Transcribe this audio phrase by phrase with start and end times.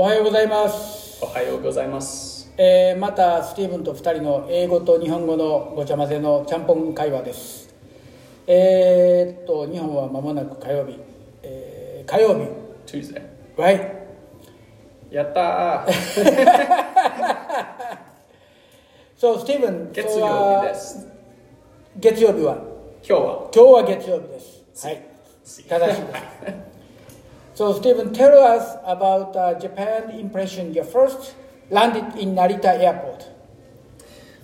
[0.00, 2.52] おはようございます、おはようございます。
[2.56, 7.74] えーまたスティーブンと2人の英語と日本語のごちゃ混ぜのちゃんぽん会話です。
[8.46, 11.00] えーっと日本は間もなく火曜日、
[11.42, 12.46] えー火曜日。
[12.86, 13.22] Tuesday。
[13.56, 13.92] はい。
[15.10, 15.90] やったー。
[19.18, 21.08] そうスティーブン月曜日です。
[21.96, 22.54] 月曜日は。
[23.02, 23.48] 今日は。
[23.52, 24.62] 今日は月曜日です。
[24.86, 25.02] はい。
[25.68, 26.14] 正しいで
[26.62, 26.67] す
[27.58, 30.72] So Stephen, tell us about uh, Japan impression.
[30.72, 31.34] You first
[31.70, 33.26] landed in Narita Airport.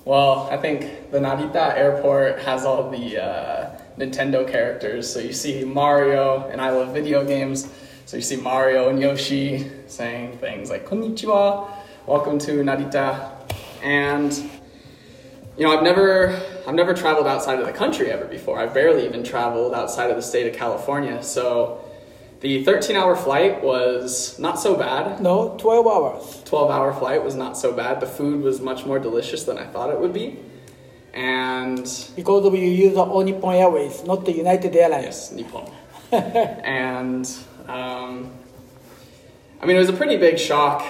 [0.04, 5.08] Well, I think the Narita airport has all the uh, Nintendo characters.
[5.08, 7.72] So you see Mario, and I love video games.
[8.04, 11.70] So you see Mario and Yoshi saying things like "Konnichiwa,"
[12.06, 13.30] "Welcome to Narita,"
[13.80, 14.32] and
[15.56, 16.36] you know I've never
[16.66, 18.58] I've never traveled outside of the country ever before.
[18.58, 21.22] I've barely even traveled outside of the state of California.
[21.22, 21.83] So
[22.44, 25.18] the 13-hour flight was not so bad.
[25.18, 26.42] No, 12 hours.
[26.44, 28.00] 12 hour flight was not so bad.
[28.00, 30.38] The food was much more delicious than I thought it would be.
[31.14, 35.04] And Because you use All Nippon Airways, not the United Airlines.
[35.04, 35.72] yes, Nippon.
[36.12, 37.26] and
[37.66, 38.30] um,
[39.62, 40.84] I mean, it was a pretty big shock.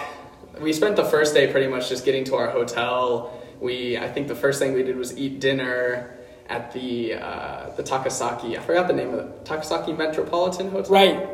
[0.60, 3.40] We spent the first day pretty much just getting to our hotel.
[3.60, 6.18] We, I think the first thing we did was eat dinner
[6.48, 8.58] at the uh, the Takasaki.
[8.58, 9.44] I forgot the name of it.
[9.44, 10.90] Takasaki Metropolitan Hotel.
[10.92, 11.33] Right.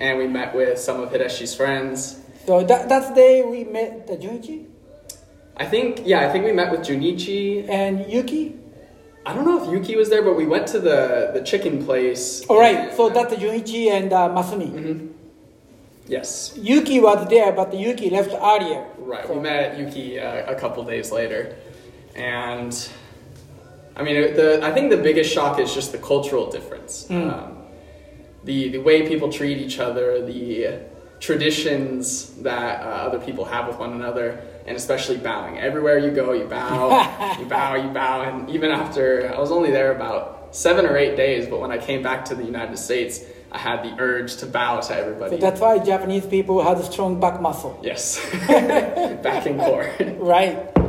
[0.00, 2.18] And we met with some of Hideshi's friends.
[2.46, 4.66] So that, that's the day we met the Junichi
[5.56, 8.56] I think, yeah, I think we met with Junichi and Yuki.
[9.26, 12.42] I don't know if Yuki was there, but we went to the, the chicken place.
[12.48, 15.10] All right, and- so that's Junichi and uh, Masumi.
[16.08, 18.86] Yes, Yuki was there, but Yuki left earlier.
[18.98, 19.26] right.
[19.26, 21.54] So- We met Yuki uh, a couple days later,
[22.16, 22.72] and
[23.96, 27.06] I mean, the I think the biggest shock is just the cultural difference.
[27.10, 27.58] Um,
[28.44, 30.80] the the way people treat each other, the
[31.20, 35.58] traditions that uh, other people have with one another, and especially bowing.
[35.58, 39.70] Everywhere you go, you bow, you bow, you bow, and even after I was only
[39.70, 43.22] there about seven or eight days, but when I came back to the United States,
[43.52, 45.36] I had the urge to bow to everybody.
[45.36, 47.78] So that's why Japanese people have a strong back muscle.
[47.82, 48.18] yes,
[48.48, 49.90] back and core.
[50.18, 50.79] Right.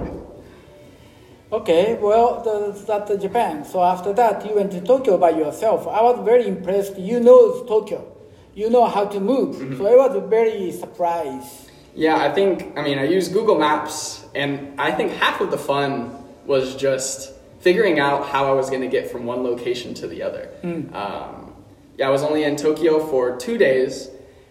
[1.52, 3.66] Okay, well, the, that's Japan.
[3.66, 5.86] So after that, you went to Tokyo by yourself.
[5.86, 6.98] I was very impressed.
[6.98, 8.08] You know Tokyo.
[8.56, 9.56] You know how to move.
[9.78, 11.70] So I was very surprised.
[11.94, 15.58] Yeah, I think, I mean, I used Google Maps, and I think half of the
[15.58, 20.08] fun was just figuring out how I was going to get from one location to
[20.08, 20.50] the other.
[20.64, 21.54] Um,
[21.98, 24.10] yeah, I was only in Tokyo for two days,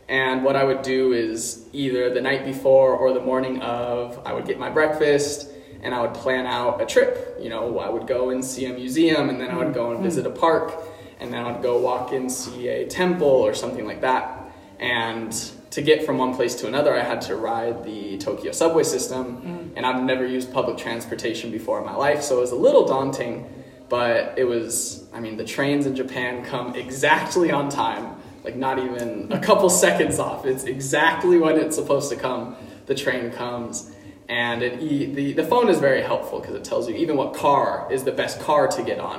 [0.08, 4.34] and what I would do is either the night before or the morning of, I
[4.34, 5.49] would get my breakfast
[5.82, 7.36] and I would plan out a trip.
[7.40, 9.96] You know, I would go and see a museum, and then I would go and
[9.96, 10.04] mm-hmm.
[10.04, 10.74] visit a park,
[11.18, 14.52] and then I would go walk and see a temple or something like that.
[14.78, 15.32] And
[15.70, 19.42] to get from one place to another, I had to ride the Tokyo subway system,
[19.42, 19.76] mm.
[19.76, 22.86] and I've never used public transportation before in my life, so it was a little
[22.86, 23.46] daunting.
[23.88, 28.14] But it was, I mean, the trains in Japan come exactly on time,
[28.44, 30.46] like not even a couple seconds off.
[30.46, 32.54] It's exactly when it's supposed to come.
[32.86, 33.92] The train comes,
[34.30, 34.74] and it,
[35.18, 38.12] the the phone is very helpful because it tells you even what car is the
[38.22, 39.18] best car to get on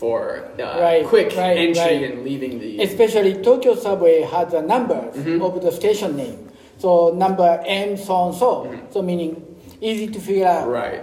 [0.00, 0.18] for
[0.58, 2.02] uh, Right, quick right, entry right.
[2.10, 5.42] and leaving the Especially Tokyo subway has a number Mm-hmm.
[5.46, 6.38] of the station name.
[6.78, 6.88] So
[7.24, 8.50] number M so and so.
[8.92, 9.32] So meaning
[9.80, 10.68] easy to figure out.
[10.68, 11.02] Right.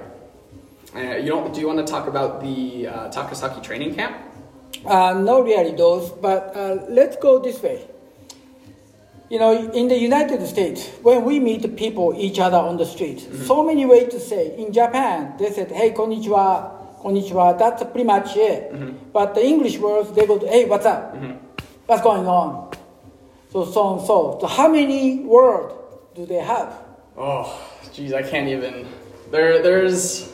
[0.95, 1.51] Uh, you don't?
[1.53, 4.13] Do you want to talk about the uh, Takasaki training camp?
[4.85, 7.79] Uh, not really those, but uh, let's go this way.
[9.29, 13.19] You know, in the United States, when we meet people, each other on the street,
[13.45, 14.55] so many ways to say.
[14.57, 19.11] In Japan, they said, hey, konnichiwa, konnichiwa, that's pretty much it.
[19.11, 21.15] But the English words, they go, hey, what's up?
[21.87, 22.71] What's going on?
[23.51, 24.37] So, so and so.
[24.41, 25.73] So, how many words
[26.15, 26.73] do they have?
[27.17, 27.59] Oh,
[27.93, 28.87] geez, I can't even.
[29.31, 30.31] There, there's.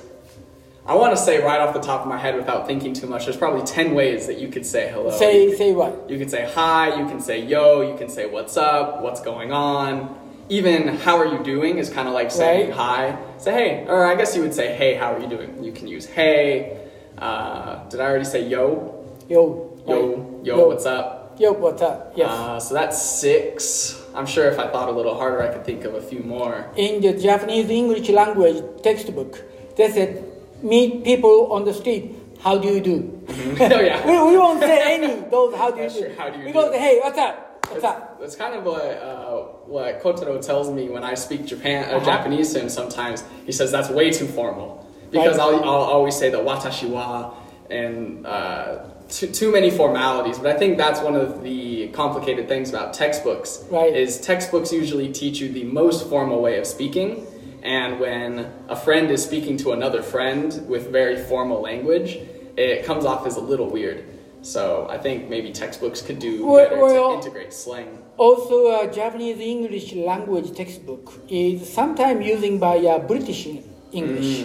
[0.90, 3.26] I want to say right off the top of my head without thinking too much.
[3.26, 5.12] There's probably ten ways that you could say hello.
[5.12, 6.10] Say, say what?
[6.10, 7.00] You can say hi.
[7.00, 7.82] You can say yo.
[7.82, 9.02] You can say what's up.
[9.04, 10.18] What's going on.
[10.50, 13.12] Even how are you doing is kind of like saying Right.
[13.13, 13.19] hi.
[13.38, 14.96] Say hey, or I guess you would say hey.
[14.96, 15.63] How are you doing?
[15.63, 16.88] You can use hey.
[17.19, 19.06] Uh, did I already say yo?
[19.30, 19.68] Yo.
[19.88, 20.46] Yo, right.
[20.46, 21.36] yo, what's up?
[21.40, 22.13] Yo, what's up?
[22.16, 22.30] Yes.
[22.31, 24.02] Uh, so that's six.
[24.16, 26.66] I'm sure if I thought a little harder, I could think of a few more.
[26.75, 29.42] in the Japanese English language textbook,
[29.78, 30.25] they said,
[30.64, 33.26] meet people on the street, how do you do?
[33.30, 34.06] oh yeah.
[34.08, 35.96] we, we won't say any those how do you do.
[36.00, 36.72] sure, how do you we do?
[36.72, 37.46] hey, what's up?
[37.70, 38.20] What's up?
[38.20, 42.06] That's kind of what uh, what Kotaro tells me when I speak Japan uh, Uh-huh.
[42.06, 42.70] Japanese to him.
[42.70, 45.46] Sometimes he says that's way too formal because Right.
[45.46, 47.36] I'll, I'll always say the watashi wa
[47.70, 48.80] and uh,
[49.10, 50.40] too, too many formalities.
[50.40, 53.64] But I think that's one of the complicated things about textbooks.
[53.70, 53.96] Right.
[53.96, 57.28] Is textbooks usually teach you the most formal way of speaking,
[57.64, 62.18] and when a friend is speaking to another friend with very formal language,
[62.58, 64.04] it comes off as a little weird.
[64.42, 67.98] So I think maybe textbooks could do Well- better well- to integrate slang.
[68.18, 73.48] Also, uh, Japanese English language textbook is sometimes using by uh, British
[73.94, 74.44] English,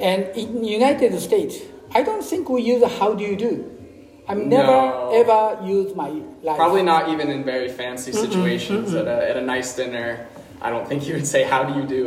[0.00, 1.58] and in United States,
[1.94, 3.70] I don't think we use "How do you do."
[4.26, 5.10] I've never No.
[5.12, 6.08] ever used my
[6.42, 6.56] life.
[6.56, 10.26] Probably not even in very fancy situations At, a, at a nice dinner.
[10.62, 12.02] I don't think you would say, "How do you do?"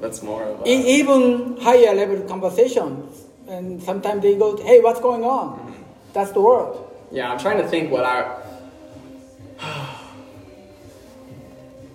[0.00, 5.24] That's more of a, even higher level conversations, and sometimes they go, "Hey, what's going
[5.24, 5.74] on?"
[6.12, 6.90] That's the world.
[7.10, 8.40] Yeah, I'm trying to think what I.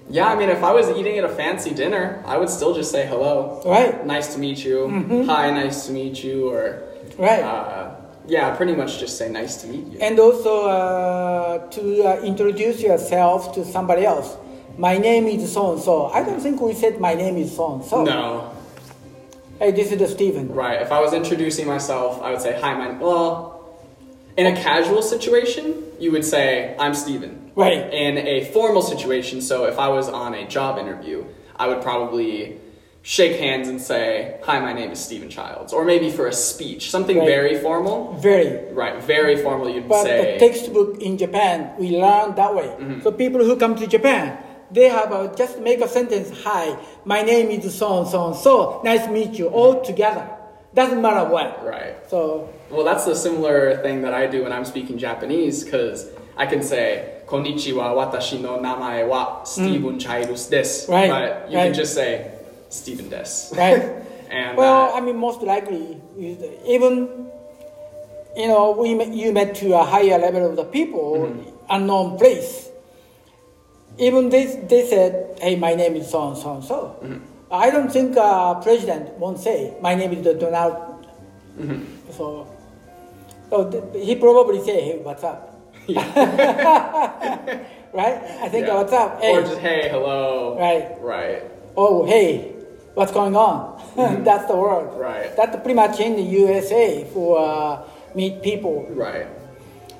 [0.09, 2.91] yeah, I mean, if I was eating at a fancy dinner, I would still just
[2.91, 3.61] say hello.
[3.65, 5.25] Right, Nice to meet you.
[5.27, 6.49] Hi, nice to meet you.
[6.49, 6.81] Or,
[7.17, 7.41] right.
[7.43, 7.95] uh,
[8.27, 9.99] yeah, pretty much just say nice to meet you.
[9.99, 14.35] and also uh, to uh, introduce yourself to somebody else.
[14.79, 16.07] My name is so and so.
[16.07, 18.03] I don't think we said my name is so and so.
[18.05, 18.55] No,
[19.59, 20.53] Hey, this is the Stephen.
[20.53, 20.81] right.
[20.81, 22.91] If I was introducing myself, I would say, hi, my.
[22.97, 23.77] Well,
[24.37, 27.51] in a casual situation, you would say, I'm Steven.
[27.55, 27.93] Right.
[27.93, 31.25] in a formal situation, so if I was on a job interview,
[31.57, 32.57] I would probably
[33.01, 35.73] shake hands and say, Hi, my name is Stephen Childs.
[35.73, 37.27] Or maybe for a speech, something Right.
[37.27, 38.13] very formal.
[38.13, 38.71] Very.
[38.73, 40.37] Right, very formal, you'd But say.
[40.37, 42.67] the textbook in Japan, we learn that way.
[42.67, 43.01] Mm-hmm.
[43.01, 44.37] So people who come to Japan,
[44.71, 48.35] they have a, just make a sentence, hi, my name is so and so and
[48.35, 50.29] so, nice to meet you, all together.
[50.73, 51.65] Doesn't matter what.
[51.65, 51.95] right.
[52.09, 56.07] So, Well, that's the similar thing that I do when I'm speaking Japanese, because
[56.37, 60.87] I can say, Konnichiwa, watashi no namae wa Stephen Childs desu.
[60.87, 60.89] Mm.
[60.89, 61.65] Right, But you right.
[61.65, 62.31] can just say,
[62.69, 63.57] Stephen desu.
[63.57, 63.81] right?
[64.29, 65.97] and well, uh, I mean, most likely,
[66.65, 67.29] even,
[68.37, 71.49] you know, we you met to a higher level of the people, Mm-hmm.
[71.71, 72.68] unknown place.
[73.99, 76.99] Even they, they said, hey, my name is so and so and so.
[77.03, 77.53] Mm-hmm.
[77.53, 81.05] I don't think uh, president won't say, my name is Donald.
[81.57, 82.11] Mm-hmm.
[82.11, 82.47] So,
[83.49, 85.45] so th- he probably say, hey, what's up?
[85.89, 86.05] right?
[87.93, 88.75] I think, yeah.
[88.75, 89.19] what's up?
[89.19, 89.35] Hey.
[89.35, 90.57] Or just, hey, hello.
[90.57, 91.01] Right.
[91.01, 91.43] Right.
[91.75, 92.53] oh, hey,
[92.93, 93.81] what's going on?
[94.23, 94.97] That's the word.
[94.97, 95.35] Right.
[95.35, 97.83] That's pretty much in the USA for uh,
[98.15, 98.85] meet people.
[98.91, 99.27] Right.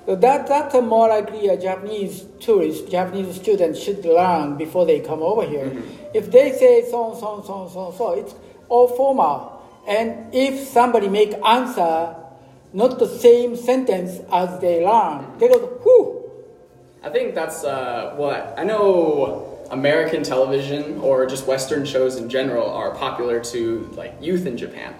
[0.05, 4.99] So that, that's a more likely a Japanese tourist, Japanese student should learn before they
[4.99, 5.65] come over here.
[5.65, 6.15] Mm-hmm.
[6.15, 8.33] If they say so so so so so, it's
[8.69, 9.61] all formal.
[9.87, 12.15] And if somebody make answer
[12.73, 16.31] not the same sentence as they learn, they go, whew,
[17.03, 19.45] I think that's uh, what I know.
[19.71, 24.95] American television or just Western shows in general are popular to like youth in Japan,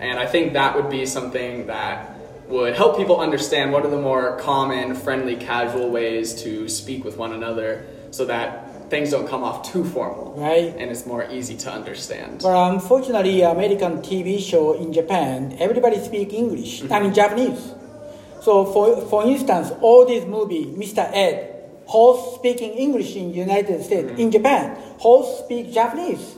[0.00, 2.17] and I think that would be something that
[2.48, 7.16] would help people understand what are the more common, friendly, casual ways to speak with
[7.16, 10.74] one another, so that things don't come off too formal right?
[10.78, 12.40] and it's more easy to understand.
[12.42, 16.82] But unfortunately, American TV show in Japan, everybody speak English.
[16.82, 17.14] I mean mm-hmm.
[17.14, 17.74] Japanese.
[18.40, 21.04] So for for instance, all these movie, Mr.
[21.12, 24.10] Ed, host speaking English in United States.
[24.10, 24.30] In mm-hmm.
[24.30, 26.36] Japan, host speak Japanese.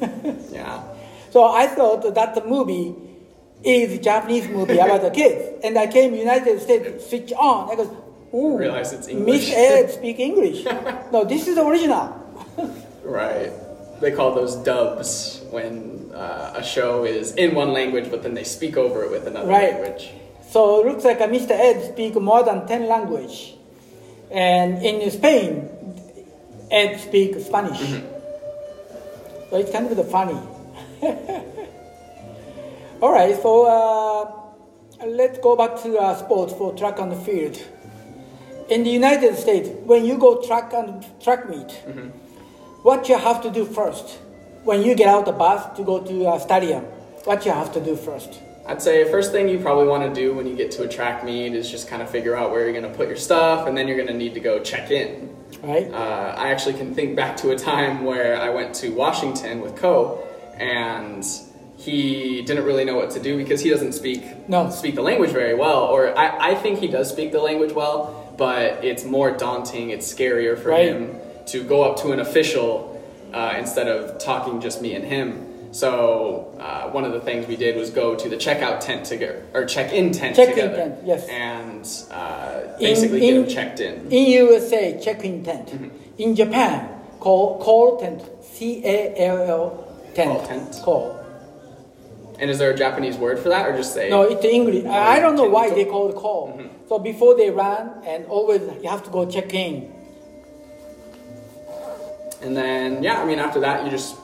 [0.52, 0.82] Yeah.
[1.30, 2.94] So I thought that the movie
[3.64, 5.60] is Japanese movie about the kids.
[5.64, 7.70] And I came United States, switch on.
[7.70, 7.96] I go,
[8.34, 9.48] ooh, Realize it's English.
[9.48, 10.64] Miss Ed speak English.
[11.12, 12.12] no, this is the original.
[13.02, 13.50] Right.
[14.00, 18.44] They call those dubs when uh, a show is in one language, but then they
[18.44, 19.74] speak over it with another Right.
[19.74, 20.10] language.
[20.50, 21.50] So it looks like Mr.
[21.52, 23.54] Ed speak more than 10 language.
[24.30, 25.68] And in Spain,
[26.70, 27.78] Ed speak Spanish.
[29.50, 30.38] So it's kind of the funny.
[33.00, 37.60] All right, so uh, let's go back to uh, sports for track and field.
[38.70, 41.70] In the United States, when you go track and track meet,
[42.82, 44.18] what you have to do first
[44.62, 46.84] when you get out the bus to go to a stadium?
[47.24, 48.40] What you have to do first?
[48.66, 51.24] I'd say first thing you probably want to do when you get to a track
[51.24, 53.76] meet is just kind of figure out where you're going to put your stuff, and
[53.76, 55.34] then you're going to need to go check in.
[55.62, 55.90] Right?
[55.92, 59.76] Uh, I actually can think back to a time where I went to Washington with
[59.76, 60.26] Ko,
[60.58, 61.26] and
[61.76, 64.70] he didn't really know what to do because he doesn't speak No.
[64.70, 65.80] speak the language very well.
[65.84, 69.90] Or I, I think he does speak the language well, but it's more daunting.
[69.90, 70.86] It's scarier for Right.
[70.86, 71.16] him
[71.46, 72.90] to go up to an official
[73.32, 75.50] uh, instead of talking just me and him.
[75.72, 79.16] So uh, one of the things we did was go to the checkout tent to
[79.16, 81.26] get or check-in tent Check-in together, tent, yes.
[81.28, 84.12] and uh, In- basically get in- him checked in.
[84.12, 85.72] In USA, check-in tent.
[86.16, 86.88] In Japan,
[87.18, 88.22] call call tent.
[88.42, 90.30] C A L L tent.
[90.38, 90.80] Call tent.
[90.84, 91.23] Call.
[92.38, 94.10] And is there a Japanese word for that, or just say?
[94.10, 94.84] No, it's English.
[94.84, 96.48] I I don't know why they call it call.
[96.48, 96.88] Mm-hmm.
[96.88, 99.92] So before they run, and always you have to go check in.
[102.42, 104.16] And then, yeah, I mean, after that, you just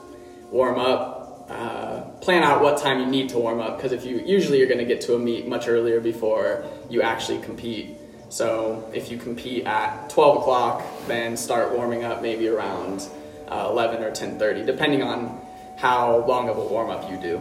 [0.50, 4.18] warm up, uh, plan out what time you need to warm up, because if you
[4.18, 7.96] usually you're going to get to a meet much earlier before you actually compete.
[8.28, 13.08] So if you compete at 12 o'clock, then start warming up maybe around
[13.48, 15.40] uh, 11 or 10:30, depending on
[15.76, 17.40] how long of a warm up you do.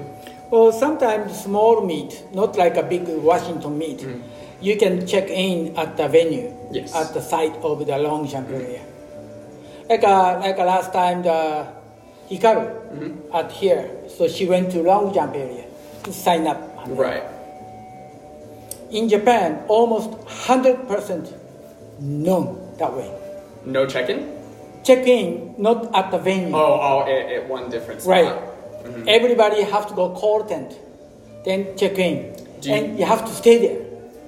[0.51, 4.05] Well, sometimes small meet, not like a big Washington meet.
[4.61, 6.53] You can check in at the venue.
[6.71, 6.93] Yes.
[6.93, 8.81] at the site of the long jump area.
[9.89, 11.65] Like uh, like last time, the
[12.29, 13.35] Hikaru Mm-hmm.
[13.35, 15.65] at here, so she went to long jump area
[16.03, 16.57] to sign up.
[16.87, 17.23] Right.
[18.89, 21.33] In Japan, almost hundred percent
[21.99, 23.11] known that way.
[23.65, 24.25] No check-in.
[24.83, 26.55] Check in not at the venue.
[26.55, 28.11] Oh, oh, at, at one different spot.
[28.11, 28.48] Right.
[29.07, 30.77] Everybody have to go call tent,
[31.45, 33.79] then check in, you- and you have to stay there.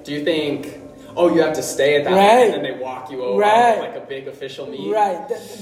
[0.04, 0.78] Do you think?
[1.18, 2.46] Oh, you have to stay at that, Right.
[2.46, 3.80] and then they walk you over Right.
[3.80, 4.94] like a big official meet.
[4.94, 5.20] Right.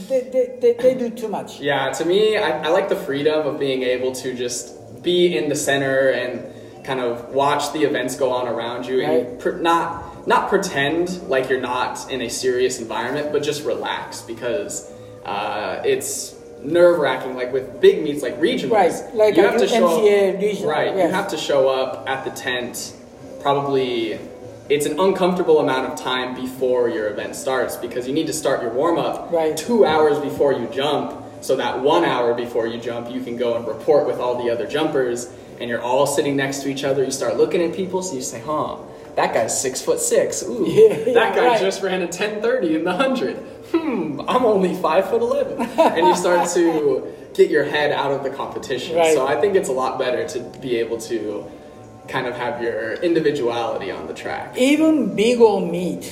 [0.07, 1.59] They, they, they, they do too much.
[1.59, 5.49] Yeah, to me, I, I like the freedom of being able to just be in
[5.49, 6.43] the center and
[6.85, 9.39] kind of watch the events go on around you and Right.
[9.39, 14.91] pr- not not pretend like you're not in a serious environment, but just relax because
[15.25, 17.35] uh, it's nerve wracking.
[17.35, 20.69] Like with big meets like regionals, Right, like you have to show MCA up, regional,
[20.69, 20.95] right.
[20.95, 22.93] You have to show up at the tent
[23.41, 24.19] probably.
[24.69, 28.61] It's an uncomfortable amount of time before your event starts because you need to start
[28.61, 29.57] your warm up Right.
[29.57, 33.55] two hours before you jump so that one hour before you jump you can go
[33.55, 37.03] and report with all the other jumpers and you're all sitting next to each other
[37.03, 38.75] you start looking at people so you say huh
[39.15, 41.59] that guy's six foot six ooh Yeah, that yeah, guy right.
[41.61, 46.15] just ran a 1030 in the 100 hmm i'm only five foot 11 and you
[46.15, 49.13] start to get your head out of the competition Right.
[49.13, 51.45] so i think it's a lot better to be able to
[52.07, 56.03] kind of have your individuality on the track Even big old meet,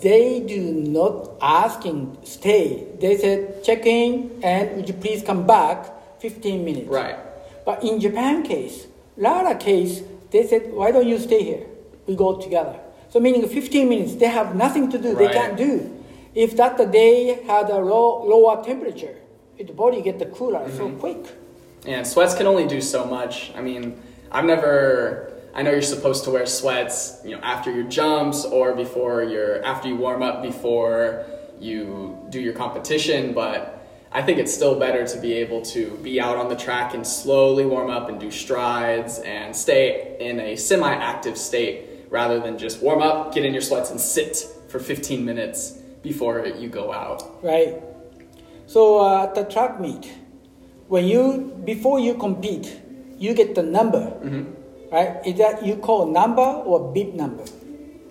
[0.00, 0.60] they do
[0.98, 2.84] not asking stay.
[2.98, 5.86] They said check in and would you please come back
[6.20, 6.88] 15 minutes.
[6.88, 7.16] right
[7.64, 8.86] But in Japan case,
[9.16, 11.66] Lara case, they said why don't you stay here?
[12.08, 12.80] We go together.
[13.10, 15.14] So meaning 15 minutes, they have nothing to do.
[15.14, 16.01] They can't do.
[16.34, 19.16] If that day had a low, lower temperature,
[19.58, 20.98] the body get the cooler so Mm-hmm.
[20.98, 21.26] quick.
[21.86, 23.52] And sweats can only do so much.
[23.56, 25.28] I mean, I've never.
[25.54, 29.62] I know you're supposed to wear sweats, you know, after your jumps or before your
[29.64, 31.26] after you warm up before
[31.60, 36.20] you do your competition, but I think it's still better to be able to be
[36.20, 40.56] out on the track and slowly warm up and do strides and stay in a
[40.56, 44.36] semi-active state rather than just warm up, get in your sweats and sit
[44.68, 47.22] for 15 minutes before you go out.
[47.42, 47.80] Right.
[48.66, 50.12] So uh, at the track meet,
[50.88, 52.80] when you before you compete,
[53.18, 54.12] you get the number,
[54.90, 55.20] right?
[55.26, 57.44] Is that you call number or bib number?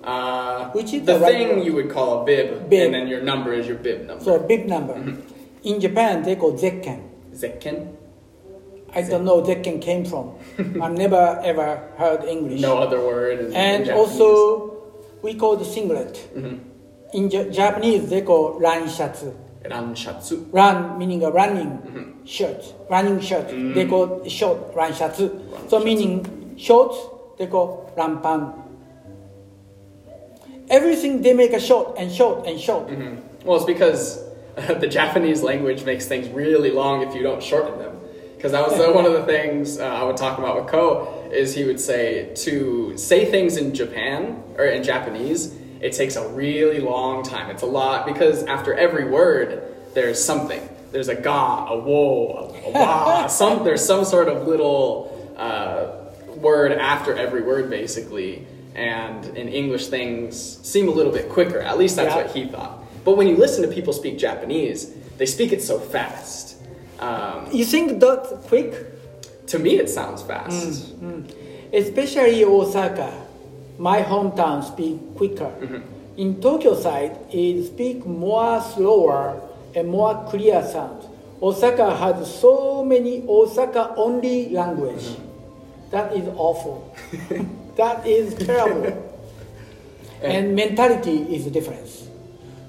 [0.04, 1.66] Uh, Which is the, the right thing word?
[1.66, 2.86] you would call a bib, Bib.
[2.86, 4.24] and then your number is your bib number.
[4.24, 4.96] So bib number.
[5.64, 7.04] In Japan, they call zekken.
[7.34, 7.96] Zekken?
[8.96, 10.34] I don't know where zekken came from.
[10.82, 12.62] I've never ever heard English.
[12.62, 13.54] No other word.
[13.54, 14.74] And also,
[15.22, 16.18] we call the singlet.
[16.36, 16.60] Mhm.
[17.14, 19.34] In Japanese, they call ran shatsu.
[19.66, 20.48] ranshatsu.
[20.52, 22.26] Run meaning a running Mm-hmm.
[22.26, 23.48] shirt, running shirt.
[23.76, 25.28] They call short ran shatsu.
[25.52, 25.86] Ran So shatsu.
[25.86, 26.98] meaning shorts,
[27.38, 28.54] they call rampan.
[30.70, 32.88] Everything they make a short and short and short.
[32.88, 33.18] Mhm.
[33.44, 34.24] Well, it's because
[34.56, 37.98] the Japanese language makes things really long if you don't shorten them.
[38.36, 41.30] Because that was uh, one of the things uh, I would talk about with Ko
[41.32, 46.28] is he would say to say things in Japan or in Japanese, it takes a
[46.30, 47.50] really long time.
[47.50, 50.62] It's a lot because after every word there's something.
[50.92, 53.28] There's a ga, a wo, a wa.
[53.42, 55.92] some there's some sort of little uh,
[56.38, 58.46] word after every word basically.
[58.76, 61.60] And in English things seem a little bit quicker.
[61.60, 62.24] At least that's Yeah.
[62.24, 62.84] what he thought.
[63.04, 66.56] But when you listen to people speak Japanese, they speak it so fast.
[67.00, 68.74] Um, You think that quick?
[69.48, 70.94] to me, it sounds fast.
[71.74, 73.12] Especially Osaka,
[73.82, 75.50] my hometown, speak quicker.
[75.58, 75.82] Mm-hmm.
[76.18, 79.42] In Tokyo side, it speak more slower
[79.76, 81.04] and more clear sound.
[81.42, 85.02] Osaka has so many Osaka only language.
[85.02, 85.90] Mm-hmm.
[85.90, 86.96] That is awful.
[87.76, 88.94] that is terrible.
[90.22, 92.08] and mentality is the difference.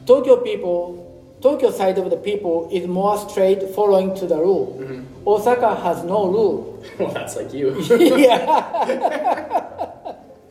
[0.07, 4.79] Tokyo people, Tokyo side of the people is more straight following to the rule.
[4.81, 5.29] Mm-hmm.
[5.29, 6.83] Osaka has no rule.
[6.99, 7.79] well, that's like you.
[8.17, 9.69] yeah.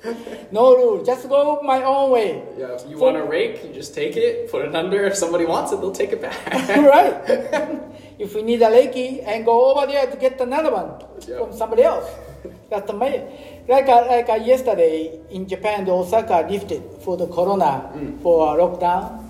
[0.51, 1.03] no rule.
[1.03, 2.43] Just go my own way.
[2.57, 5.05] yeah, if you So- want a rake, you just take it, put it under.
[5.05, 6.35] If somebody wants it, they'll take it back.
[6.77, 7.13] right.
[8.19, 10.91] if we need a lakey and go over there to get another one
[11.27, 11.39] Yeah.
[11.39, 12.05] from somebody else.
[12.69, 13.27] That's amazing.
[13.67, 17.91] Like uh, like uh, yesterday in Japan, the Osaka lifted for the corona
[18.23, 19.21] for uh, lockdown.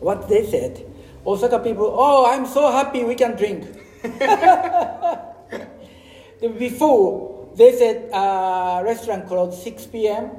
[0.00, 0.80] What they said,
[1.26, 3.64] Osaka people, oh, I'm so happy we can drink.
[6.40, 10.30] The- Before they said uh, restaurant closed 6 p.m.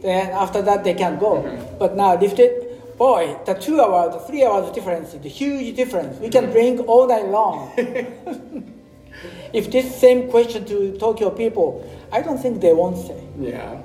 [0.00, 1.42] Then after that they can go.
[1.78, 2.64] But now lifted.
[2.96, 6.18] Boy, the two hours, the three hours difference is a huge difference.
[6.18, 7.72] We can drink all night long.
[9.52, 13.22] if this same question to Tokyo people, I don't think they won't say.
[13.38, 13.82] Yeah.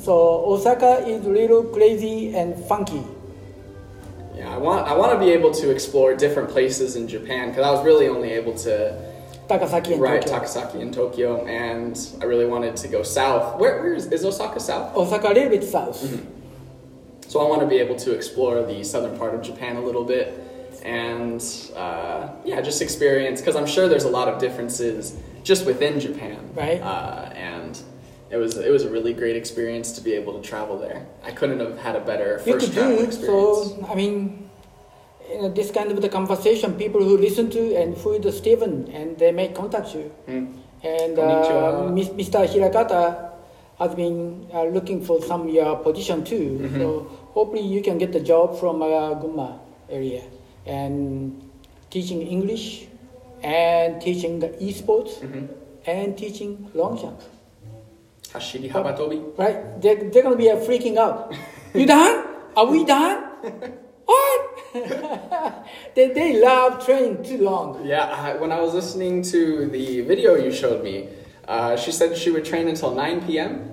[0.00, 3.04] So Osaka is a little crazy and funky.
[4.34, 7.64] Yeah, I want I want to be able to explore different places in Japan because
[7.64, 9.07] I was really only able to
[9.48, 10.38] Takasaki and right Tokyo.
[10.40, 13.58] Takasaki and Tokyo, and I really wanted to go south.
[13.58, 14.94] Where, where is, is Osaka south?
[14.96, 15.96] Osaka a little bit south.
[17.28, 20.04] So I want to be able to explore the southern part of Japan a little
[20.04, 20.38] bit,
[20.84, 21.42] and
[21.76, 26.50] uh, yeah, just experience because I'm sure there's a lot of differences just within Japan.
[26.54, 26.80] Right.
[26.80, 27.78] Uh, and
[28.30, 31.06] it was it was a really great experience to be able to travel there.
[31.22, 33.28] I couldn't have had a better You first could travel do experience.
[33.74, 33.86] so.
[33.90, 34.47] I mean,
[35.30, 38.88] you know, this kind of the conversation, people who listen to and who is Stephen,
[38.92, 40.10] and they may contact you.
[40.26, 40.54] Mm.
[40.82, 42.46] And uh, Mr.
[42.46, 43.32] Hirakata
[43.78, 46.58] has been uh, looking for some uh, position too.
[46.62, 46.78] Mm-hmm.
[46.78, 47.00] So
[47.34, 49.58] hopefully you can get the job from uh, Gunma
[49.90, 50.22] area
[50.66, 51.42] and
[51.90, 52.86] teaching English
[53.42, 55.46] and teaching the esports Mm-hmm.
[55.86, 57.20] and teaching long jump.
[58.32, 59.38] Hashiri Habatobi.
[59.38, 59.80] Right?
[59.80, 61.32] They're, they're going to be uh, freaking out.
[61.74, 62.24] You done?
[62.56, 63.24] Are we done?
[64.08, 64.47] What?
[65.94, 67.84] they, they love training too long.
[67.86, 71.08] Yeah, I, when I was listening to the video you showed me,
[71.46, 73.72] uh, she said she would train until 9 p.m.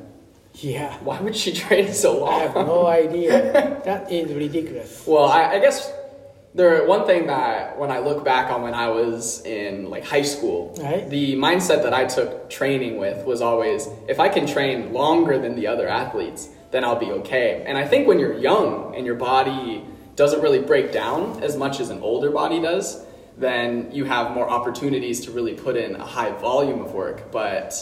[0.53, 0.95] Yeah.
[1.03, 2.33] Why would she train so long?
[2.33, 3.81] I have no idea.
[3.85, 5.03] That is ridiculous.
[5.05, 5.91] Well, I, I guess
[6.55, 10.21] there one thing that when I look back on when I was in like high
[10.23, 11.07] school, Right.
[11.09, 15.55] the mindset that I took training with was always if I can train longer than
[15.55, 17.63] the other athletes, then I'll be okay.
[17.67, 19.83] And I think when you're young and your body
[20.15, 23.03] doesn't really break down as much as an older body does,
[23.37, 27.31] then you have more opportunities to really put in a high volume of work.
[27.31, 27.73] But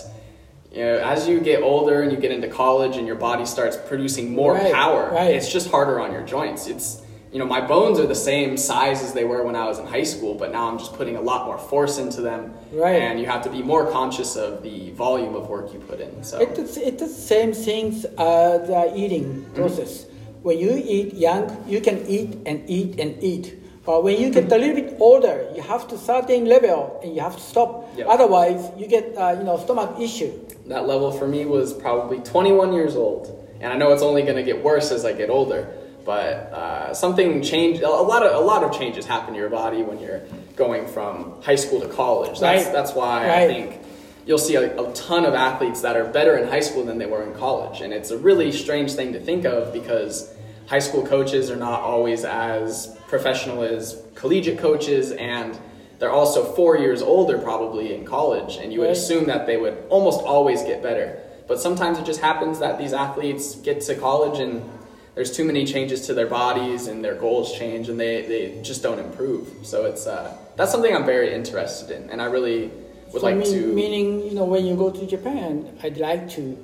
[0.72, 3.78] you know, as you get older and you get into college and your body starts
[3.78, 5.36] producing more Right, power, right.
[5.36, 6.68] it's just harder on your joints.
[6.68, 9.80] It's you know, my bones are the same size as they were when I was
[9.80, 12.54] in high school, but now I'm just putting a lot more force into them.
[12.72, 13.02] Right.
[13.02, 16.24] And you have to be more conscious of the volume of work you put in.
[16.24, 20.06] So It's, it's the same things as the eating process.
[20.44, 23.56] When you eat young, you can eat and eat and eat.
[23.86, 27.22] But when you get a little bit older, you have to certain level and you
[27.22, 27.70] have to stop.
[27.98, 28.08] Yep.
[28.08, 30.32] Otherwise, you get uh, you know stomach issue.
[30.68, 33.24] that level for me was probably 21 years old.
[33.60, 35.68] And I know it's only going to get worse as I get older.
[36.06, 37.82] But uh, something changed.
[37.82, 40.22] A lot of a lot of changes happen to your body when you're
[40.58, 42.40] going from high school to college.
[42.40, 42.74] That's Right.
[42.74, 43.80] that's why I think
[44.26, 47.06] you'll see a, a ton of athletes that are better in high school than they
[47.06, 50.34] were in college, and it's a really strange thing to think of because
[50.68, 55.58] high school coaches are not always as professional as collegiate coaches, and
[56.00, 59.78] they're also four years older probably in college, and you would assume that they would
[59.90, 61.20] almost always get better.
[61.48, 64.70] But sometimes it just happens that these athletes get to college and
[65.14, 68.82] there's too many changes to their bodies and their goals change and they, they just
[68.82, 69.48] don't improve.
[69.62, 72.72] So it's uh, that's something I'm very interested in, and I really
[73.14, 73.74] would So like mean- to.
[73.74, 76.58] Meaning, you know, when you go to Japan, I'd like to,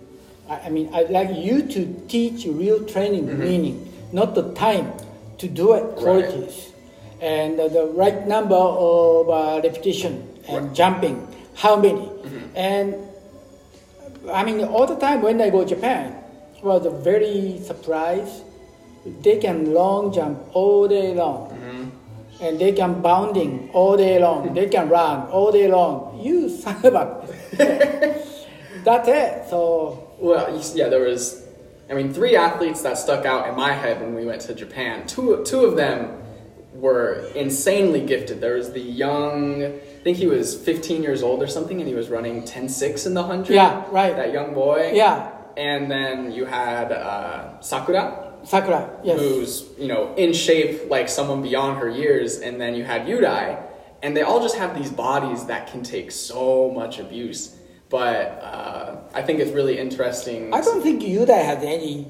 [0.50, 4.92] I, I mean, I'd like you to teach real training, meaning not the time
[5.38, 6.74] to do it, qualities,
[7.22, 12.10] and uh, the right number of uh, repetition and jumping, how many,
[12.56, 12.96] and
[14.34, 16.14] I mean, all the time when I go to Japan,
[16.58, 18.42] it was a very surprise.
[19.22, 21.49] They can long jump all day long
[22.42, 24.54] and they can bounding all day long.
[24.54, 26.20] they can run all day long.
[26.22, 27.06] You son of a.
[28.84, 29.50] That's it.
[29.50, 31.46] So Well, yeah, there was,
[31.90, 35.06] I mean, three athletes that stuck out in my head when we went to Japan.
[35.08, 36.22] Two, two of them
[36.74, 38.40] were insanely gifted.
[38.42, 39.70] There was the young, I
[40.04, 43.22] think he was 15 years old or something, and he was running 10.6 in the
[43.22, 43.54] 100.
[43.54, 44.16] Yeah, right.
[44.16, 44.92] That young boy.
[44.94, 49.00] yeah, And then you had uh, Sakura, Sakura.
[49.04, 49.20] Yes.
[49.20, 52.40] who's, you know, in shape like someone beyond her years.
[52.40, 53.64] And then you had Yudai.
[54.02, 57.56] And they all just have these bodies that can take so much abuse.
[57.90, 60.54] But uh, I think it's really interesting.
[60.54, 62.08] I don't think Yuda has any.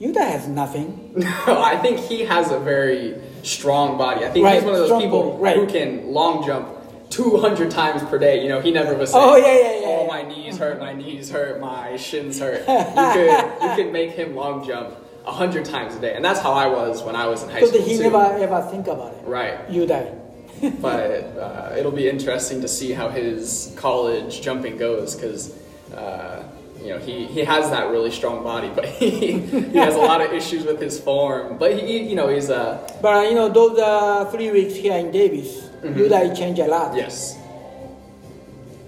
[0.00, 1.02] Yuda has nothing.
[1.46, 4.24] No, I think he has a very strong body.
[4.26, 5.56] I think Right, he's one of those people body, right.
[5.56, 6.68] who can long jump
[7.10, 8.42] 200 times per day.
[8.42, 10.92] You know, he never was saying, Oh, yeah, yeah, yeah, Oh, my knees hurt, my
[10.92, 12.60] knees hurt, my shins hurt.
[12.68, 14.94] You could, you could make him long jump
[15.26, 16.14] 100 times a day.
[16.14, 17.82] And that's how I was when I was in high Because school.
[17.84, 18.02] he too.
[18.04, 19.24] never ever think about it.
[19.26, 19.68] Right.
[19.68, 20.22] Yuda.
[20.80, 25.52] But uh, it'll be interesting to see how his college jumping goes because
[25.94, 26.42] Uh,
[26.82, 29.38] you know, he, he has that really strong body, but he,
[29.72, 31.58] he has a lot of issues with his form.
[31.58, 32.64] But he, you know, he's a
[33.02, 35.50] But uh, you know, those uh, three weeks here in Davis,
[35.82, 36.94] you guys change a lot.
[36.94, 37.36] yes.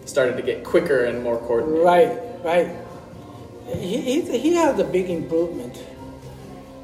[0.07, 1.85] Started to get quicker and more coordinated.
[1.85, 2.13] Right,
[2.45, 2.69] right.
[3.77, 5.77] He, he, he has a big improvement.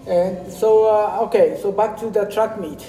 [0.07, 2.83] And so, uh, okay, so back to the track meet.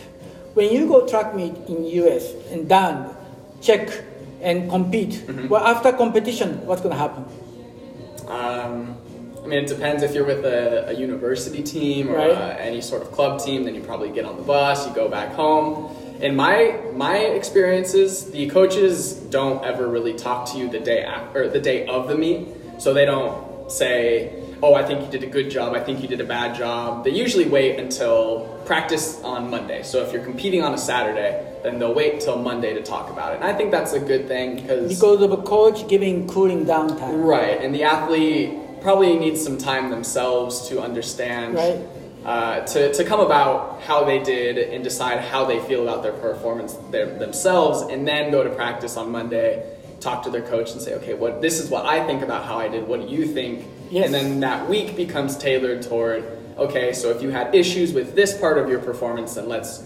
[0.54, 3.16] When you go track meet in US and done,
[3.62, 3.90] check
[4.42, 7.26] and compete, well, after competition, what's going to happen?
[8.28, 8.98] Um,
[9.44, 12.32] I mean, it depends if you're with a, a university team or Right.
[12.32, 13.64] uh, any sort of club team.
[13.64, 15.96] Then you probably get on the bus, you go back home.
[16.22, 21.44] In my my experiences, the coaches don't ever really talk to you the day after,
[21.44, 22.48] or the day of the meet,
[22.80, 25.74] so they don't say, "Oh, I think you did a good job.
[25.74, 29.84] I think you did a bad job." They usually wait until practice on Monday.
[29.84, 33.34] So if you're competing on a Saturday, then they'll wait till Monday to talk about
[33.34, 33.36] it.
[33.36, 36.98] And I think that's a good thing Because Because of a coach giving cooling down
[36.98, 37.22] time.
[37.22, 41.80] Right, and the athlete probably needs some time themselves to understand, Right.
[42.24, 46.14] uh, to, to come about how they did and decide how they feel about their
[46.14, 49.64] performance their, themselves, and then go to practice on Monday,
[50.00, 52.58] talk to their coach, and say, okay, what this is what I think about how
[52.60, 52.88] I did.
[52.88, 53.66] What do you think?
[54.04, 56.26] And then that week becomes tailored toward,
[56.58, 59.84] okay, so if you had issues with this part of your performance, then let's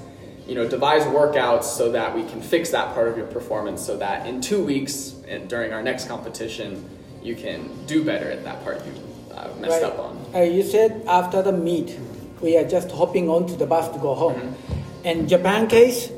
[0.48, 3.95] you know, devise workouts so that we can fix that part of your performance so
[3.98, 6.89] that in two weeks and during our next competition,
[7.22, 8.91] you can do better at that part you
[9.36, 9.84] uh, messed Right.
[9.84, 10.26] up on.
[10.34, 12.00] Uh, you said after the meet,
[12.41, 14.36] we are just hopping onto the bus to go home.
[14.41, 15.08] Mm-hmm.
[15.08, 16.10] In Japan case,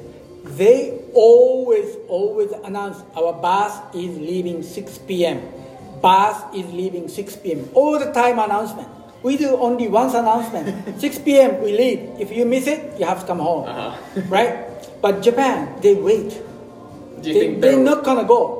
[0.45, 5.41] they always, always announce our bus is leaving 6 p.m.
[6.01, 7.69] Bus is leaving 6 p.m.
[7.73, 8.87] All the time announcement.
[9.23, 10.99] We do only once announcement.
[10.99, 11.61] 6 p.m.
[11.61, 11.99] we leave.
[12.19, 13.67] If you miss it, you have to come home.
[13.69, 14.21] Uh-huh.
[14.29, 14.65] right?
[15.01, 16.29] But Japan, they wait.
[17.21, 18.57] Do you They, think they're they're, not gonna go.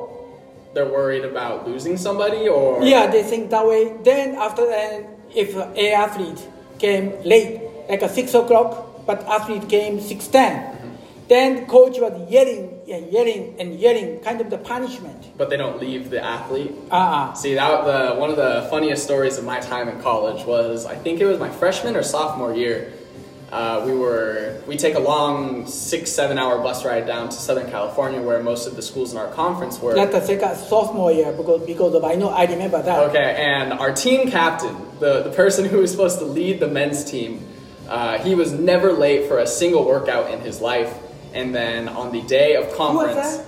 [0.74, 2.82] they're worried about losing somebody or?
[2.84, 3.92] Yeah, they think that way.
[4.04, 5.02] Then after that,
[5.34, 6.46] if a athlete
[6.78, 10.28] came late, like a six o'clock, but athlete came six
[11.28, 15.36] then coach was yelling and yelling and yelling, kind of the punishment.
[15.36, 16.72] But they don't leave the athlete.
[16.90, 17.34] Uh-uh.
[17.34, 20.94] See, that the one of the funniest stories of my time in college was I
[20.94, 22.92] think it was my freshman or sophomore year.
[23.52, 27.70] Uh, we were we take a long six seven hour bus ride down to Southern
[27.70, 29.94] California where most of the schools in our conference were.
[29.94, 33.10] That's the second sophomore year because because of I know I remember that.
[33.10, 37.04] Okay, and our team captain, the, the person who was supposed to lead the men's
[37.04, 37.46] team,
[37.90, 40.90] uh, he was never late for a single workout in his life.
[41.34, 43.42] And then on the day of conference,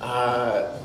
[0.00, 0.78] uh,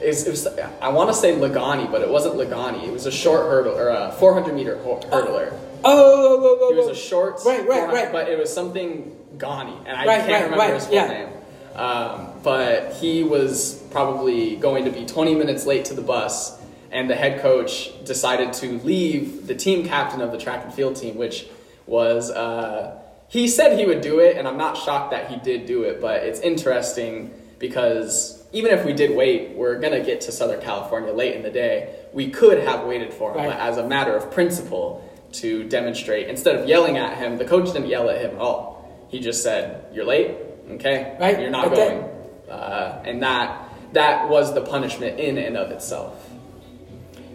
[0.00, 0.46] it was, it was,
[0.80, 2.84] I want to say Lagani, but it wasn't Lagani.
[2.86, 5.52] It was a short hurdle or a 400 meter ho- hurdler.
[5.86, 6.92] Oh, oh, oh, oh, He was oh.
[6.92, 8.12] a short, Right, right, 400 right.
[8.12, 11.08] but it was something Ghani, and I Right, can't right, remember right, his full yeah.
[11.08, 11.28] name.
[11.74, 16.60] Um, but he was probably going to be 20 minutes late to the bus,
[16.92, 20.96] and the head coach decided to leave the team captain of the track and field
[20.96, 21.46] team, which
[21.86, 22.30] was.
[22.30, 23.00] Uh,
[23.34, 26.00] he said he would do it, and I'm not shocked that he did do it,
[26.00, 31.12] but it's interesting because even if we did wait, we're gonna get to Southern California
[31.12, 31.96] late in the day.
[32.12, 33.48] We could have waited for him, Right.
[33.48, 37.72] but as a matter of principle, to demonstrate, instead of yelling at him, the coach
[37.72, 38.88] didn't yell at him at all.
[39.08, 40.30] He just said, "You're late,
[40.76, 41.16] okay?
[41.18, 41.74] Right, You're not okay.
[41.88, 42.04] going,"
[42.48, 43.48] uh, and that
[43.94, 46.30] that was the punishment in and of itself.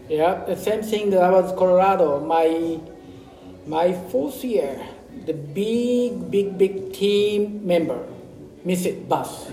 [0.07, 2.21] Yeah, the same thing that I was Colorado.
[2.21, 2.79] My
[3.67, 4.79] my fourth year,
[5.25, 7.99] the big, big, big team member
[8.65, 9.51] missed it bus.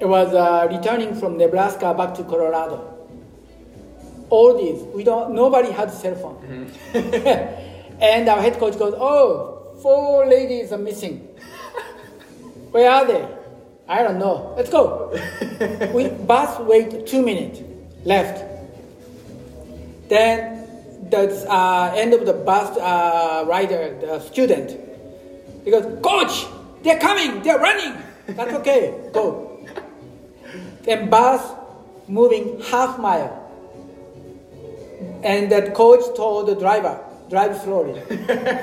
[0.00, 2.88] It was uh, returning from Nebraska back to Colorado.
[4.30, 5.34] All these, we don't.
[5.34, 6.70] Nobody had cell phone,
[8.00, 11.18] and our head coach goes, "Oh, four ladies are missing.
[12.72, 13.28] Where are they?
[13.86, 14.54] I don't know.
[14.56, 15.12] Let's go."
[15.94, 17.60] we bus wait two minutes
[18.04, 18.42] left.
[20.08, 20.61] Then
[21.12, 24.78] the uh, end of the bus uh, rider, the student,
[25.64, 26.46] he goes, Coach,
[26.82, 28.02] they're coming, they're running.
[28.26, 29.66] That's okay, go.
[30.82, 31.54] Then bus
[32.08, 33.38] moving half mile.
[35.22, 36.98] And that coach told the driver,
[37.30, 38.00] drive slowly.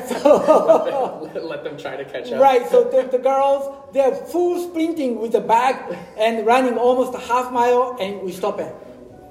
[0.07, 2.41] so, Let them try to catch up.
[2.41, 5.75] right, so the, the girls, they're full sprinting with the bag
[6.17, 8.73] and running almost a half mile and we stop it.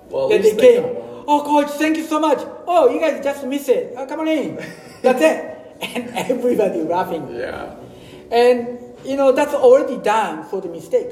[0.08, 1.07] Well, Then they came.
[1.30, 2.38] Oh, coach, thank you so much.
[2.66, 3.92] Oh, you guys just missed it.
[3.98, 4.56] Oh, come on in.
[5.02, 5.76] That's it.
[5.82, 7.28] And everybody laughing.
[7.36, 7.76] Yeah.
[8.32, 11.08] And you know that's already done for the mistake.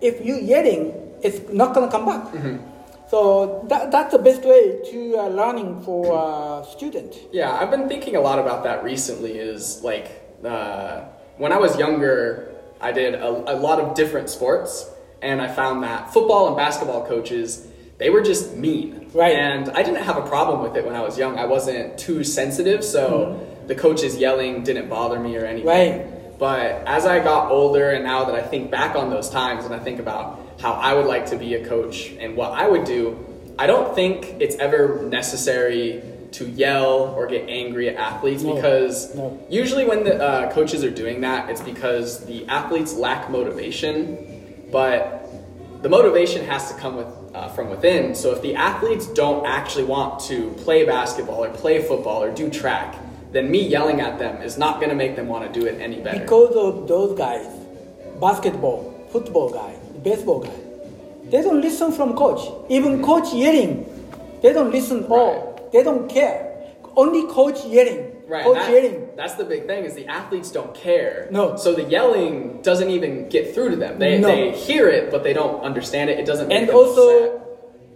[0.00, 2.32] If you yelling, it's not gonna come back.
[2.32, 2.56] Mm-hmm.
[3.08, 7.14] So that, that's the best way to uh, learning for uh, student.
[7.32, 9.36] Yeah, I've been thinking a lot about that recently.
[9.36, 10.08] Is like
[10.42, 11.02] uh,
[11.36, 14.88] when I was younger, I did a, a lot of different sports,
[15.20, 19.01] and I found that football and basketball coaches they were just mean.
[19.14, 19.34] Right.
[19.34, 21.38] And I didn't have a problem with it when I was young.
[21.38, 25.66] I wasn't too sensitive, so the coaches yelling didn't bother me or anything.
[25.68, 26.38] Right.
[26.38, 29.74] But as I got older and now that I think back on those times and
[29.74, 32.84] I think about how I would like to be a coach and what I would
[32.84, 33.24] do,
[33.58, 38.54] I don't think it's ever necessary to yell or get angry at athletes No.
[38.54, 39.38] because No.
[39.50, 45.28] usually when the uh, coaches are doing that, it's because the athletes lack motivation, but
[45.82, 48.14] the motivation has to come with uh, from within.
[48.14, 52.50] So if the athletes don't actually want to play basketball or play football or do
[52.50, 52.96] track,
[53.32, 55.80] then me yelling at them is not going to make them want to do it
[55.80, 56.20] any better.
[56.20, 57.46] Because of those guys,
[58.20, 60.54] basketball, football guy, baseball guy,
[61.30, 62.52] they don't listen from coach.
[62.68, 63.86] Even coach yelling,
[64.42, 65.70] they don't listen all.
[65.72, 66.52] They don't care.
[66.94, 68.11] Only coach yelling.
[68.32, 71.28] Right, Coach that- that's the big thing is the athletes don't care.
[71.30, 71.56] No.
[71.56, 73.98] So the yelling doesn't even get through to them.
[73.98, 74.28] They, No.
[74.28, 76.18] they hear it, but they don't understand it.
[76.18, 77.04] It doesn't make And also,
[77.36, 77.40] upset.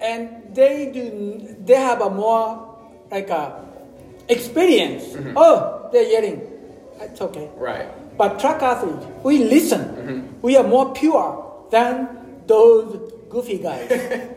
[0.03, 1.57] and they do.
[1.65, 2.69] They have a more
[3.11, 3.65] like a
[4.29, 5.05] experience.
[5.05, 5.39] Mm-hmm.
[5.39, 6.43] Oh, they're yelling.
[7.01, 7.49] It's okay.
[7.57, 7.89] Right.
[8.19, 9.81] But track athlete, we listen.
[9.81, 10.21] Mm-hmm.
[10.43, 11.29] We are more pure
[11.71, 12.09] than
[12.47, 13.89] those goofy guys.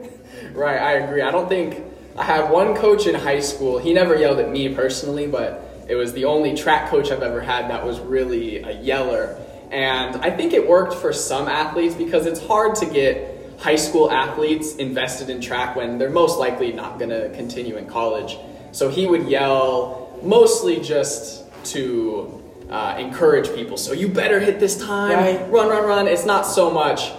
[0.54, 1.22] Right, I agree.
[1.22, 1.84] I don't think
[2.18, 3.78] I had one coach in high school.
[3.78, 5.50] He never yelled at me personally, but
[5.90, 9.38] it was the only track coach I've ever had that was really a yeller.
[9.72, 14.10] And I think it worked for some athletes because it's hard to get high school
[14.10, 18.38] athletes invested in track when they're most likely not going to continue in college.
[18.72, 23.76] So he would yell mostly just to uh, encourage people.
[23.78, 25.52] So you better hit this time, Right.
[25.52, 26.08] run, run, run.
[26.08, 27.12] It's not so much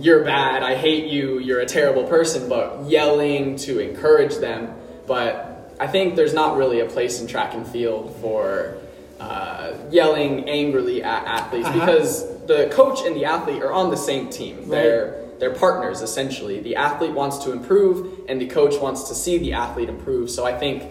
[0.00, 4.72] you're bad, I hate you, you're a terrible person, but yelling to encourage them.
[5.06, 5.47] But
[5.80, 8.76] I think there's not really a place in track and field for
[9.20, 11.80] uh, yelling angrily at athletes Uh-huh.
[11.86, 14.68] because the coach and the athlete are on the same team.
[14.68, 16.58] They're they're partners essentially.
[16.60, 17.96] The athlete wants to improve,
[18.28, 20.30] and the coach wants to see the athlete improve.
[20.30, 20.82] So I think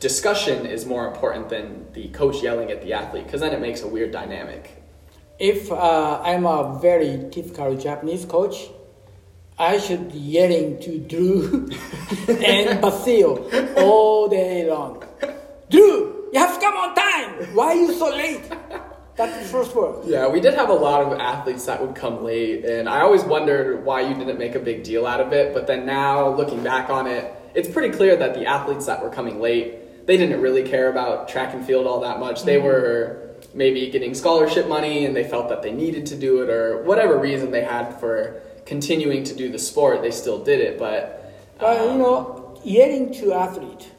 [0.00, 3.82] discussion is more important than the coach yelling at the athlete because then it makes
[3.82, 4.62] a weird dynamic.
[5.38, 8.56] if uh, I'm a very typical Japanese coach,
[9.58, 11.70] I should be yelling to Drew
[12.28, 15.04] and Basil all day long.
[15.70, 17.54] Drew, you have to come on time.
[17.54, 18.42] Why are you so late?
[19.14, 20.06] That's the first word.
[20.06, 23.22] Yeah, we did have a lot of athletes that would come late, and I always
[23.24, 25.52] wondered why you didn't make a big deal out of it.
[25.52, 29.10] But then now, looking back on it, it's pretty clear that the athletes that were
[29.10, 32.44] coming late, they didn't really care about track and field all that much.
[32.44, 32.66] They mm-hmm.
[32.66, 36.82] were maybe getting scholarship money, and they felt that they needed to do it, or
[36.84, 40.78] whatever reason they had for continuing to do the sport, they still did it.
[40.78, 43.90] But But you um, know, yelling to athlete,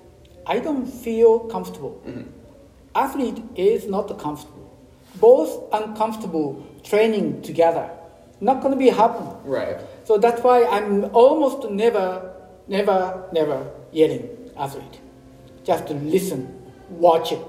[0.46, 2.02] I don't feel comfortable.
[2.06, 2.30] Mm-hmm.
[2.96, 4.70] Athlete is not comfortable.
[5.16, 7.90] Both uncomfortable training together.
[8.42, 9.28] Not gonna be happen.
[9.46, 9.78] right.
[10.06, 12.34] So that's why I'm almost never,
[12.68, 15.00] never, never yelling athlete.
[15.64, 16.42] Just to listen,
[16.90, 17.40] watch it.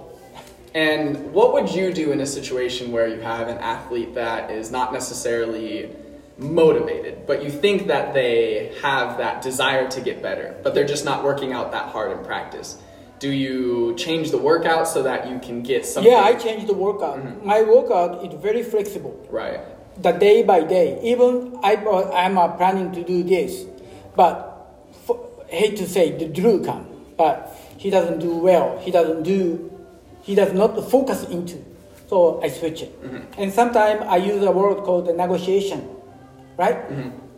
[0.73, 4.71] And what would you do in a situation where you have an athlete that is
[4.71, 5.91] not necessarily
[6.39, 11.05] motivated, but you think that they have that desire to get better, but they're just
[11.05, 12.79] not working out that hard in practice?
[13.21, 16.11] Do you change the workout so that you can get something?
[16.13, 17.45] Yeah, I changed the workout.
[17.45, 19.15] My workout is very flexible.
[19.31, 19.61] Right.
[20.03, 20.99] the day by day.
[21.05, 23.65] Even I, I'm uh, planning to do this,
[24.17, 24.67] but
[25.09, 25.17] f-
[25.49, 26.85] hate to say the Drew come,
[27.17, 28.77] but he doesn't do well.
[28.81, 29.71] He doesn't do,
[30.23, 31.65] he does not focus into.
[32.09, 32.93] So I switch it.
[33.39, 35.89] And sometimes I use a word called the negotiation,
[36.57, 36.77] right?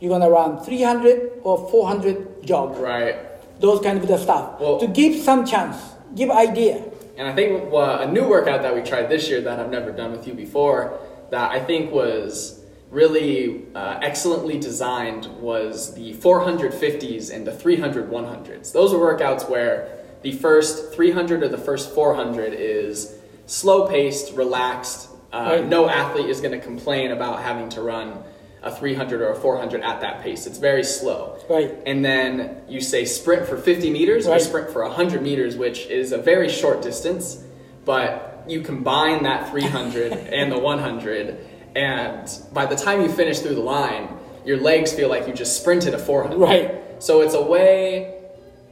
[0.00, 3.16] You're gonna run 300 or 400 jog, Right.
[3.61, 5.76] those kind of the stuff Well- to give some chance,
[6.14, 6.83] give idea.
[7.18, 9.90] And I think uh, a new workout that we tried this year that I've never
[9.90, 10.92] done with you before,
[11.31, 18.72] that I think was really uh, excellently designed, was the 450s and the 300 100s.
[18.72, 19.88] Those are workouts where
[20.22, 23.14] the first 300 or the first 400 is
[23.46, 25.09] slow paced, relaxed.
[25.33, 25.66] Uh, Right.
[25.68, 28.18] No athlete is going to complain about having to run
[28.66, 30.46] a 300 or a 400 at that pace.
[30.46, 31.38] It's very slow.
[31.48, 31.72] Right.
[31.87, 36.12] And then you say sprint for 50 meters or sprint for 100 meters, which is
[36.12, 37.42] a very short distance,
[37.85, 41.38] but you combine that 300 and the 100,
[41.76, 44.09] and by the time you finish through the line,
[44.44, 46.37] your legs feel like you just sprinted a 400.
[46.38, 46.74] Right.
[47.02, 48.14] So it's a way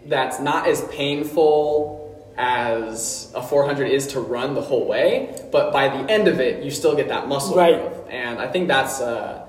[0.06, 2.00] that's not as painful
[2.36, 6.64] as a 400 is to run the whole way, but by the end of it,
[6.64, 7.76] you still get that muscle Right.
[7.76, 8.08] growth.
[8.10, 9.43] And I think that's a,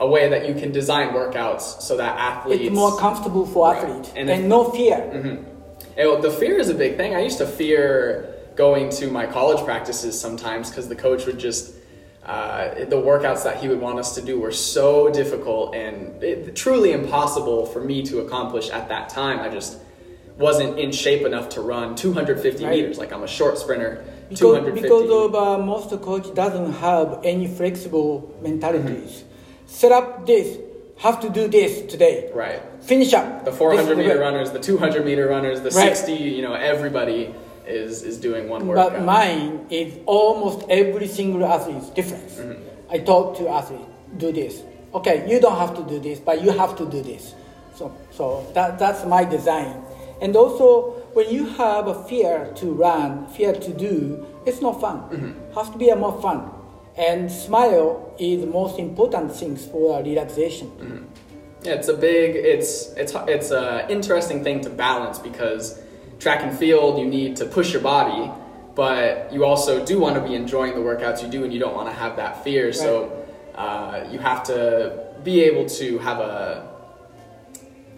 [0.00, 2.64] a way that you can design workouts so that athletes.
[2.64, 3.84] It's more comfortable for Right.
[3.84, 4.98] athlete And and, if- no fear.
[5.96, 7.14] Eh, well, the fear is a big thing.
[7.14, 11.74] I used to fear going to my college practices sometimes because the coach would just
[12.26, 16.54] uh, the workouts that he would want us to do were so difficult and it,
[16.54, 19.40] truly impossible for me to accomplish at that time.
[19.40, 19.78] I just
[20.38, 22.76] wasn't in shape enough to run 250 Right.
[22.76, 22.98] meters.
[22.98, 24.82] Like I'm a short sprinter, Because, 250.
[24.82, 29.24] because of uh, most coach doesn't have any flexible mentalities.
[29.70, 30.58] Set up this,
[30.98, 32.28] have to do this today.
[32.34, 32.60] right.
[32.82, 33.44] Finish up.
[33.44, 35.96] The 400 meter the runners, the 200 meter runners, the Right.
[35.96, 37.32] 60, you know, everybody
[37.66, 38.92] is, is doing one workout.
[38.92, 42.28] But mine is almost every single athlete is different.
[42.30, 42.92] Mm-hmm.
[42.94, 43.84] I talk to athletes,
[44.16, 44.62] do this.
[44.92, 47.34] Okay, you don't have to do this, but you have to do this.
[47.76, 49.82] So, so that, that's my design.
[50.20, 54.98] And also, when you have a fear to run, fear to do, it's not fun.
[55.10, 55.54] Mm-hmm.
[55.54, 56.50] Has to be a more fun.
[56.96, 60.68] And smile is the most important things for relaxation.
[60.68, 61.04] Mm-hmm.
[61.62, 65.80] Yeah, it's a big, it's it's it's a interesting thing to balance because
[66.18, 68.30] track and field you need to push your body,
[68.74, 71.74] but you also do want to be enjoying the workouts you do, and you don't
[71.74, 72.72] want to have that fear.
[72.72, 73.12] So
[73.54, 76.68] uh, you have to be able to have a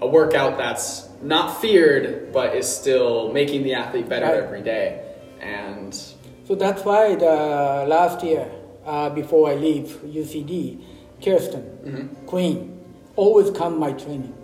[0.01, 4.43] a workout that's not feared, but is still making the athlete better Right.
[4.43, 5.01] every day.
[5.41, 5.95] And
[6.49, 8.51] So that's why the last year,
[8.85, 10.83] uh, before I leave UCD,
[11.23, 12.27] Kirsten, Mm-hmm.
[12.27, 12.81] Queen,
[13.17, 14.35] always come my training.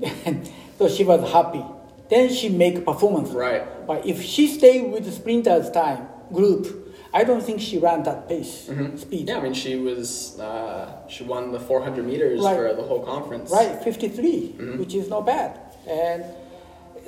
[0.78, 1.64] so she was happy.
[2.10, 3.30] Then she make performance.
[3.30, 8.02] right, But if she stay with the sprinters time group, I don't think she ran
[8.04, 8.74] that pace speed.
[8.76, 9.28] Mm-hmm.
[9.28, 12.56] yeah, I mean she was uh, she won the 400 meters Right.
[12.56, 13.50] for the whole conference.
[13.50, 14.22] Right, 53,
[14.58, 14.78] Mm-hmm.
[14.78, 15.58] which is not bad.
[15.88, 16.24] And,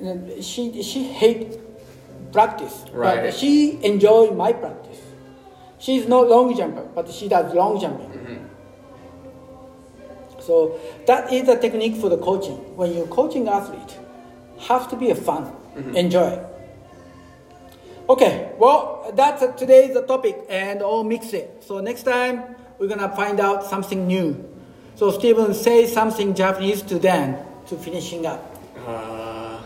[0.00, 1.58] and she she hate
[2.32, 3.24] practice, Right.
[3.24, 5.00] but she enjoy my practice.
[5.78, 8.08] She's not long jumper, but she does long jumping.
[8.08, 8.36] Mm-hmm.
[10.40, 12.56] So that is the technique for the coaching.
[12.76, 13.98] When you're coaching athlete,
[14.68, 15.94] have to be a fun, Mm-hmm.
[15.96, 16.42] enjoy.
[18.08, 21.62] Okay, well that's uh, today's the topic, and I'll mix it.
[21.66, 24.42] So next time we're gonna find out something new.
[24.94, 27.36] So Steven, say something Japanese to Dan
[27.66, 28.40] to finishing up.
[28.86, 29.60] Uh,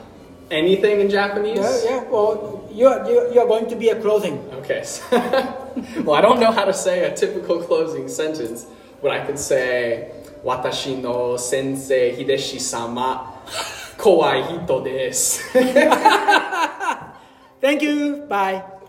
[0.50, 1.58] anything in Japanese?
[1.58, 2.02] Yeah, yeah.
[2.10, 4.38] Well, you're you're, you're going to be a closing.
[4.64, 4.82] Okay.
[6.04, 8.66] well, I don't know how to say a typical closing sentence,
[9.02, 10.12] but I could say,
[10.44, 13.32] "Watashi no sensei Hideshi sama
[13.96, 15.42] kowai hito desu."
[17.60, 18.24] Thank you.
[18.28, 18.79] Bye.